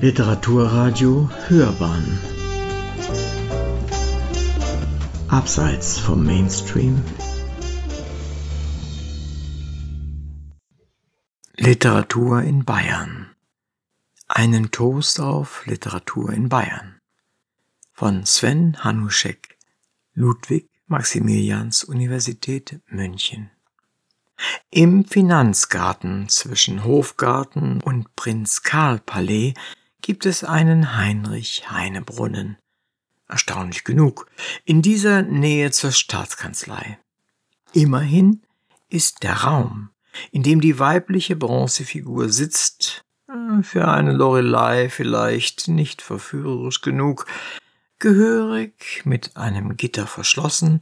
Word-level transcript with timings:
Literaturradio 0.00 1.28
Hörbahn. 1.48 2.20
Abseits 5.26 5.98
vom 5.98 6.24
Mainstream. 6.24 7.02
Literatur 11.56 12.42
in 12.42 12.64
Bayern. 12.64 13.34
Einen 14.28 14.70
Toast 14.70 15.18
auf 15.18 15.66
Literatur 15.66 16.32
in 16.32 16.48
Bayern. 16.48 17.00
Von 17.92 18.24
Sven 18.24 18.84
Hanuschek 18.84 19.58
Ludwig 20.14 20.68
Maximilians 20.86 21.82
Universität 21.82 22.80
München. 22.86 23.50
Im 24.70 25.04
Finanzgarten 25.04 26.28
zwischen 26.28 26.84
Hofgarten 26.84 27.80
und 27.80 28.14
Prinz 28.14 28.62
Karl 28.62 29.00
Palais 29.00 29.54
gibt 30.02 30.26
es 30.26 30.44
einen 30.44 30.96
Heinrich 30.96 31.70
Heine 31.70 32.02
Brunnen. 32.02 32.56
Erstaunlich 33.28 33.84
genug, 33.84 34.26
in 34.64 34.80
dieser 34.80 35.22
Nähe 35.22 35.70
zur 35.70 35.92
Staatskanzlei. 35.92 36.98
Immerhin 37.72 38.42
ist 38.88 39.22
der 39.22 39.42
Raum, 39.42 39.90
in 40.30 40.42
dem 40.42 40.60
die 40.60 40.78
weibliche 40.78 41.36
Bronzefigur 41.36 42.30
sitzt, 42.30 43.02
äh, 43.28 43.62
für 43.62 43.88
eine 43.88 44.12
Lorelei 44.12 44.88
vielleicht 44.88 45.68
nicht 45.68 46.00
verführerisch 46.00 46.80
genug, 46.80 47.26
gehörig 47.98 49.02
mit 49.04 49.36
einem 49.36 49.76
Gitter 49.76 50.06
verschlossen, 50.06 50.80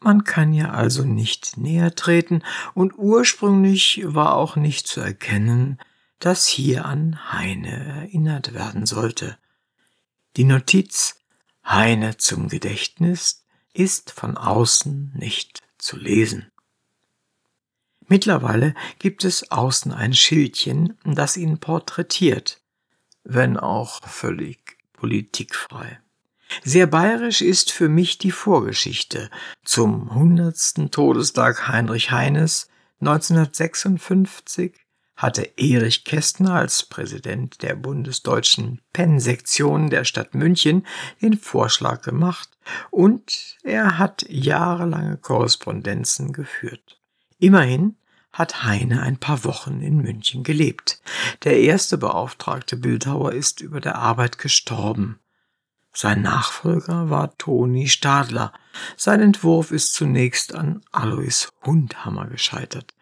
man 0.00 0.24
kann 0.24 0.52
ja 0.52 0.70
also 0.70 1.04
nicht 1.04 1.56
näher 1.56 1.94
treten, 1.94 2.42
und 2.74 2.92
ursprünglich 2.98 4.02
war 4.04 4.34
auch 4.34 4.56
nicht 4.56 4.86
zu 4.86 5.00
erkennen, 5.00 5.78
dass 6.18 6.46
hier 6.46 6.84
an 6.84 7.32
Heine 7.32 8.02
erinnert 8.02 8.54
werden 8.54 8.86
sollte. 8.86 9.38
Die 10.36 10.44
Notiz 10.44 11.20
Heine 11.64 12.16
zum 12.16 12.48
Gedächtnis 12.48 13.44
ist 13.72 14.10
von 14.10 14.36
außen 14.36 15.12
nicht 15.14 15.62
zu 15.78 15.96
lesen. 15.96 16.50
Mittlerweile 18.08 18.74
gibt 18.98 19.24
es 19.24 19.50
außen 19.50 19.92
ein 19.92 20.14
Schildchen, 20.14 20.96
das 21.04 21.36
ihn 21.36 21.58
porträtiert, 21.58 22.60
wenn 23.24 23.56
auch 23.56 24.06
völlig 24.06 24.78
politikfrei. 24.92 26.00
Sehr 26.62 26.86
bayerisch 26.86 27.42
ist 27.42 27.72
für 27.72 27.88
mich 27.88 28.18
die 28.18 28.30
Vorgeschichte 28.30 29.30
zum 29.64 30.14
hundertsten 30.14 30.92
Todestag 30.92 31.66
Heinrich 31.66 32.12
Heines 32.12 32.68
1956 33.00 34.85
hatte 35.16 35.50
Erich 35.56 36.04
Kästner 36.04 36.54
als 36.54 36.84
Präsident 36.84 37.62
der 37.62 37.74
bundesdeutschen 37.74 38.80
Penn-Sektion 38.92 39.88
der 39.90 40.04
Stadt 40.04 40.34
München 40.34 40.86
den 41.22 41.38
Vorschlag 41.38 42.02
gemacht 42.02 42.50
und 42.90 43.56
er 43.62 43.98
hat 43.98 44.26
jahrelange 44.28 45.16
Korrespondenzen 45.16 46.32
geführt. 46.32 47.00
Immerhin 47.38 47.96
hat 48.32 48.64
Heine 48.64 49.02
ein 49.02 49.16
paar 49.16 49.44
Wochen 49.44 49.80
in 49.80 49.96
München 50.02 50.42
gelebt. 50.42 51.00
Der 51.44 51.58
erste 51.58 51.96
beauftragte 51.96 52.76
Bildhauer 52.76 53.32
ist 53.32 53.62
über 53.62 53.80
der 53.80 53.96
Arbeit 53.96 54.36
gestorben. 54.36 55.18
Sein 55.94 56.20
Nachfolger 56.20 57.08
war 57.08 57.38
Toni 57.38 57.88
Stadler. 57.88 58.52
Sein 58.98 59.22
Entwurf 59.22 59.70
ist 59.70 59.94
zunächst 59.94 60.54
an 60.54 60.82
Alois 60.92 61.48
Hundhammer 61.64 62.26
gescheitert. 62.26 62.92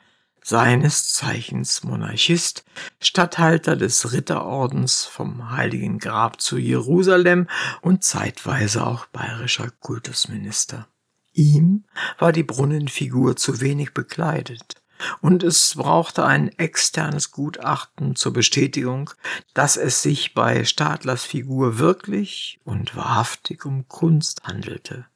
Seines 0.47 1.15
Zeichens 1.15 1.85
Monarchist, 1.85 2.67
Statthalter 3.01 3.77
des 3.77 4.13
Ritterordens 4.13 5.07
vom 5.07 5.53
Heiligen 5.53 5.99
Grab 5.99 6.39
zu 6.39 6.59
Jerusalem 6.59 7.49
und 7.81 8.05
zeitweise 8.05 8.87
auch 8.87 9.07
bayerischer 9.07 9.71
Kultusminister. 9.81 10.87
Ihm 11.33 11.85
war 12.19 12.31
die 12.31 12.43
Brunnenfigur 12.43 13.37
zu 13.37 13.63
wenig 13.63 13.95
bekleidet 13.95 14.83
und 15.23 15.43
es 15.43 15.77
brauchte 15.77 16.27
ein 16.27 16.49
externes 16.59 17.31
Gutachten 17.31 18.15
zur 18.15 18.35
Bestätigung, 18.35 19.09
dass 19.55 19.79
es 19.79 20.03
sich 20.03 20.35
bei 20.35 20.67
Stadlers 20.67 21.25
Figur 21.25 21.79
wirklich 21.79 22.61
und 22.65 22.95
wahrhaftig 22.95 23.65
um 23.65 23.89
Kunst 23.89 24.43
handelte. 24.45 25.07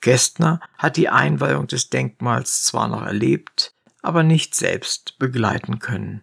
Gestner 0.00 0.60
hat 0.78 0.96
die 0.96 1.10
Einweihung 1.10 1.68
des 1.68 1.90
Denkmals 1.90 2.64
zwar 2.64 2.88
noch 2.88 3.02
erlebt, 3.02 3.72
aber 4.02 4.22
nicht 4.22 4.54
selbst 4.54 5.18
begleiten 5.18 5.78
können. 5.78 6.22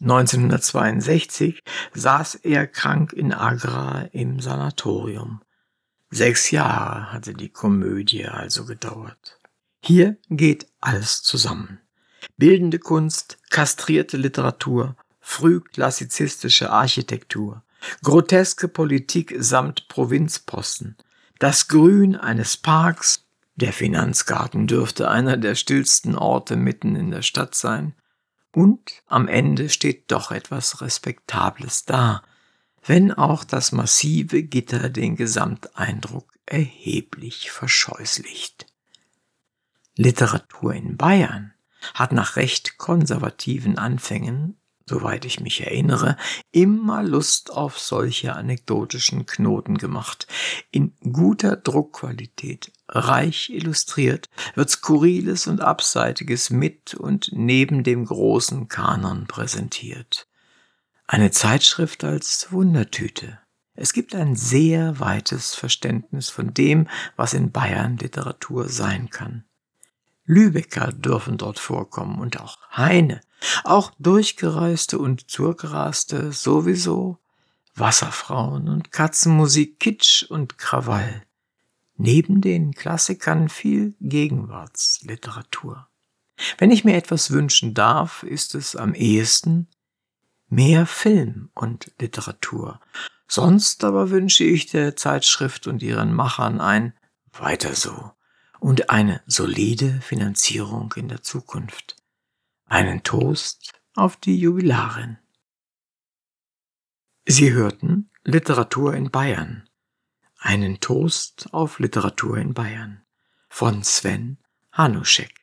1962 0.00 1.62
saß 1.94 2.36
er 2.36 2.66
krank 2.66 3.12
in 3.12 3.32
Agra 3.32 4.02
im 4.12 4.40
Sanatorium. 4.40 5.40
Sechs 6.10 6.50
Jahre 6.50 7.12
hatte 7.12 7.32
die 7.32 7.48
Komödie 7.48 8.26
also 8.26 8.64
gedauert. 8.64 9.38
Hier 9.82 10.16
geht 10.28 10.66
alles 10.80 11.22
zusammen. 11.22 11.80
Bildende 12.36 12.78
Kunst, 12.78 13.38
kastrierte 13.50 14.16
Literatur, 14.16 14.96
frühklassizistische 15.20 16.70
Architektur, 16.70 17.62
groteske 18.02 18.68
Politik 18.68 19.34
samt 19.38 19.88
Provinzposten, 19.88 20.96
das 21.38 21.68
Grün 21.68 22.16
eines 22.16 22.56
Parks, 22.56 23.25
der 23.56 23.72
Finanzgarten 23.72 24.66
dürfte 24.66 25.10
einer 25.10 25.36
der 25.36 25.54
stillsten 25.54 26.14
Orte 26.14 26.56
mitten 26.56 26.94
in 26.94 27.10
der 27.10 27.22
Stadt 27.22 27.54
sein, 27.54 27.94
und 28.52 29.02
am 29.06 29.28
Ende 29.28 29.68
steht 29.68 30.10
doch 30.10 30.30
etwas 30.30 30.80
Respektables 30.80 31.84
da, 31.84 32.22
wenn 32.84 33.12
auch 33.12 33.44
das 33.44 33.72
massive 33.72 34.42
Gitter 34.44 34.88
den 34.88 35.16
Gesamteindruck 35.16 36.32
erheblich 36.46 37.50
verscheußlicht. 37.50 38.66
Literatur 39.96 40.72
in 40.72 40.96
Bayern 40.96 41.52
hat 41.94 42.12
nach 42.12 42.36
recht 42.36 42.78
konservativen 42.78 43.78
Anfängen, 43.78 44.58
soweit 44.88 45.24
ich 45.24 45.40
mich 45.40 45.62
erinnere, 45.62 46.16
immer 46.52 47.02
Lust 47.02 47.52
auf 47.52 47.78
solche 47.78 48.34
anekdotischen 48.34 49.26
Knoten 49.26 49.78
gemacht. 49.78 50.26
In 50.70 50.94
guter 51.12 51.56
Druckqualität, 51.56 52.72
reich 52.88 53.50
illustriert, 53.50 54.28
wird 54.54 54.70
Skurriles 54.70 55.48
und 55.48 55.60
Abseitiges 55.60 56.50
mit 56.50 56.94
und 56.94 57.30
neben 57.32 57.82
dem 57.82 58.04
großen 58.04 58.68
Kanon 58.68 59.26
präsentiert. 59.26 60.28
Eine 61.08 61.30
Zeitschrift 61.30 62.04
als 62.04 62.52
Wundertüte. 62.52 63.38
Es 63.74 63.92
gibt 63.92 64.14
ein 64.14 64.36
sehr 64.36 64.98
weites 65.00 65.54
Verständnis 65.54 66.30
von 66.30 66.54
dem, 66.54 66.88
was 67.16 67.34
in 67.34 67.52
Bayern 67.52 67.98
Literatur 67.98 68.68
sein 68.68 69.10
kann. 69.10 69.44
Lübecker 70.26 70.92
dürfen 70.92 71.38
dort 71.38 71.58
vorkommen 71.58 72.20
und 72.20 72.40
auch 72.40 72.58
Heine, 72.76 73.20
auch 73.64 73.92
durchgereiste 73.98 74.98
und 74.98 75.30
zurgeraste 75.30 76.32
sowieso, 76.32 77.18
Wasserfrauen 77.74 78.68
und 78.68 78.90
Katzenmusik, 78.90 79.78
Kitsch 79.78 80.24
und 80.24 80.58
Krawall. 80.58 81.22
Neben 81.96 82.40
den 82.40 82.74
Klassikern 82.74 83.48
viel 83.48 83.94
Gegenwartsliteratur. 84.00 85.88
Wenn 86.58 86.70
ich 86.70 86.84
mir 86.84 86.96
etwas 86.96 87.30
wünschen 87.30 87.72
darf, 87.72 88.22
ist 88.22 88.54
es 88.54 88.76
am 88.76 88.94
ehesten 88.94 89.68
mehr 90.48 90.86
Film 90.86 91.50
und 91.54 91.92
Literatur. 91.98 92.80
Sonst 93.28 93.82
aber 93.84 94.10
wünsche 94.10 94.44
ich 94.44 94.66
der 94.66 94.96
Zeitschrift 94.96 95.66
und 95.66 95.82
ihren 95.82 96.12
Machern 96.14 96.60
ein 96.60 96.94
weiter 97.32 97.74
so 97.74 98.12
und 98.60 98.90
eine 98.90 99.22
solide 99.26 100.00
Finanzierung 100.00 100.92
in 100.96 101.08
der 101.08 101.22
Zukunft. 101.22 101.96
Einen 102.66 103.02
Toast 103.02 103.72
auf 103.94 104.16
die 104.16 104.38
Jubilarin. 104.38 105.18
Sie 107.26 107.52
hörten 107.52 108.10
Literatur 108.24 108.94
in 108.94 109.10
Bayern. 109.10 109.68
Einen 110.38 110.80
Toast 110.80 111.48
auf 111.52 111.78
Literatur 111.78 112.38
in 112.38 112.54
Bayern 112.54 113.02
von 113.48 113.82
Sven 113.82 114.38
Hanuschek. 114.72 115.34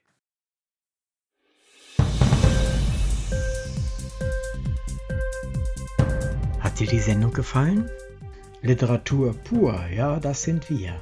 Hat 6.60 6.80
dir 6.80 6.88
die 6.88 7.00
Sendung 7.00 7.34
gefallen? 7.34 7.90
Literatur 8.62 9.34
pur, 9.34 9.88
ja, 9.88 10.20
das 10.20 10.44
sind 10.44 10.70
wir 10.70 11.02